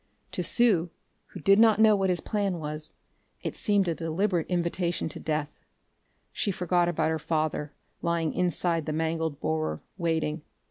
[0.31, 0.89] To Sue,
[1.27, 2.59] who did not know what was his plan,
[3.43, 5.59] it seemed a deliberate invitation to death.
[6.33, 10.41] She forgot about her father, lying inside the mangled borer, waiting.